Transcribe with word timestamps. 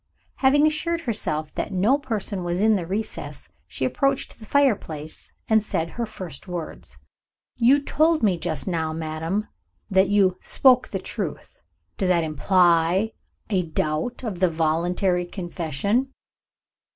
Having 0.37 0.65
assured 0.65 1.01
herself 1.01 1.53
that 1.53 1.71
no 1.71 1.99
person 1.99 2.43
was 2.43 2.59
in 2.59 2.75
the 2.75 2.87
recess, 2.87 3.49
she 3.67 3.85
approached 3.85 4.39
the 4.39 4.47
fire 4.47 4.75
place, 4.75 5.31
and 5.47 5.61
said 5.61 5.91
her 5.91 6.07
first 6.07 6.47
words. 6.47 6.97
"You 7.57 7.79
told 7.79 8.23
me 8.23 8.39
just 8.39 8.67
now, 8.67 8.93
madam, 8.93 9.47
that 9.91 10.09
you 10.09 10.37
spoke 10.41 10.87
the 10.87 10.97
truth. 10.97 11.61
Does 11.99 12.09
that 12.09 12.23
imply 12.23 13.11
a 13.51 13.61
doubt 13.61 14.23
of 14.23 14.39
the 14.39 14.49
voluntary 14.49 15.27
confession 15.27 16.11